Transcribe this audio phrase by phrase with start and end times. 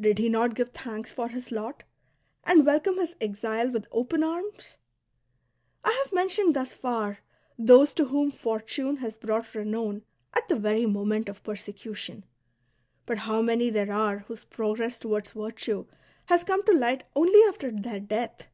[0.00, 1.84] Did he not give thanks for his lot,
[2.42, 4.78] and welcome his exile with open amis?
[5.84, 7.18] I have mentioned thus far
[7.58, 12.24] those to whom Fortune has brought renown at the verj' moment of persecution;
[13.04, 15.84] but how many there are whose progress toward virtue
[16.24, 18.46] has come to light only after their death